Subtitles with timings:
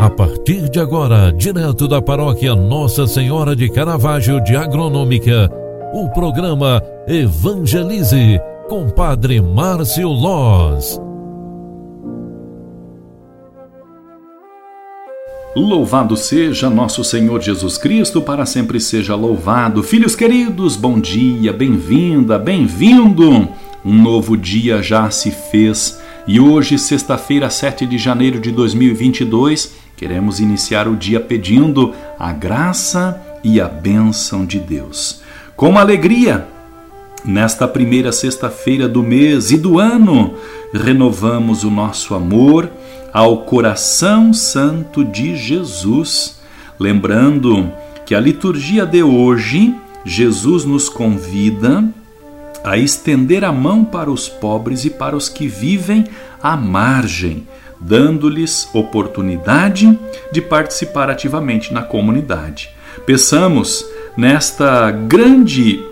[0.00, 5.50] A partir de agora, direto da paróquia Nossa Senhora de Caravaggio de Agronômica,
[5.92, 10.98] o programa Evangelize com Padre Márcio Loz.
[15.54, 19.82] Louvado seja nosso Senhor Jesus Cristo, para sempre seja louvado.
[19.82, 23.46] Filhos queridos, bom dia, bem-vinda, bem-vindo.
[23.84, 26.00] Um novo dia já se fez
[26.32, 33.20] e hoje, sexta-feira, 7 de janeiro de 2022, Queremos iniciar o dia pedindo a graça
[33.44, 35.20] e a bênção de Deus.
[35.54, 36.48] Com alegria,
[37.22, 40.36] nesta primeira sexta-feira do mês e do ano,
[40.72, 42.70] renovamos o nosso amor
[43.12, 46.40] ao coração santo de Jesus.
[46.78, 47.70] Lembrando
[48.06, 51.84] que a liturgia de hoje, Jesus nos convida
[52.64, 56.06] a estender a mão para os pobres e para os que vivem
[56.42, 57.46] à margem
[57.80, 59.98] dando-lhes oportunidade
[60.30, 62.70] de participar ativamente na comunidade.
[63.06, 63.84] Peçamos
[64.16, 65.82] nesta grande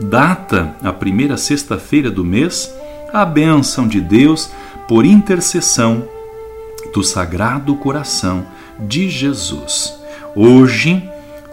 [0.00, 2.74] data, a primeira sexta-feira do mês,
[3.12, 4.50] a bênção de Deus
[4.86, 6.06] por intercessão
[6.92, 8.46] do Sagrado Coração
[8.78, 9.98] de Jesus.
[10.34, 11.08] Hoje,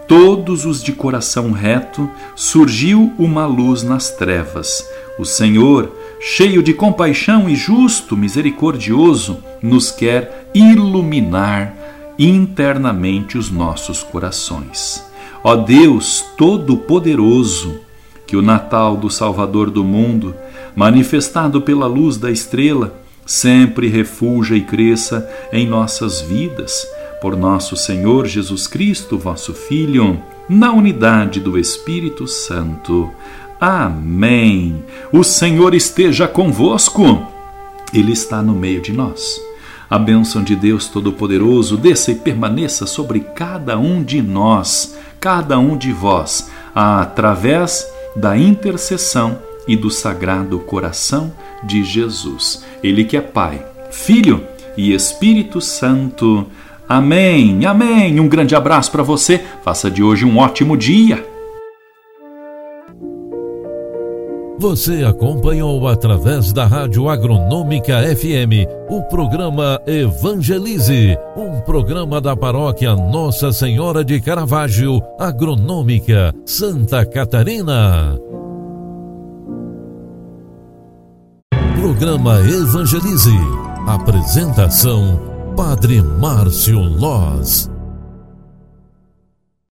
[0.07, 4.87] todos os de coração reto, surgiu uma luz nas trevas.
[5.17, 11.75] O Senhor cheio de compaixão e justo, misericordioso, nos quer iluminar
[12.17, 15.03] internamente os nossos corações.
[15.43, 17.79] Ó Deus Todo-Poderoso,
[18.25, 20.33] que o Natal do Salvador do mundo,
[20.75, 26.87] manifestado pela luz da estrela, sempre refuja e cresça em nossas vidas,
[27.21, 33.11] por nosso Senhor Jesus Cristo, vosso Filho, na unidade do Espírito Santo.
[33.59, 34.83] Amém.
[35.11, 37.25] O Senhor esteja convosco.
[37.93, 39.41] Ele está no meio de nós.
[39.89, 45.77] A bênção de Deus Todo-Poderoso desça e permaneça sobre cada um de nós, cada um
[45.77, 52.63] de vós, através da intercessão e do sagrado coração de Jesus.
[52.83, 54.43] Ele que é Pai, Filho
[54.75, 56.47] e Espírito Santo.
[56.87, 57.65] Amém.
[57.65, 58.19] Amém.
[58.19, 59.41] Um grande abraço para você.
[59.63, 61.23] Faça de hoje um ótimo dia.
[64.57, 73.51] Você acompanhou através da Rádio Agronômica FM o programa Evangelize, um programa da paróquia Nossa
[73.51, 78.17] Senhora de Caravaggio, Agronômica, Santa Catarina.
[81.75, 83.37] Programa Evangelize.
[83.85, 87.74] Apresentação: Padre Márcio Loz.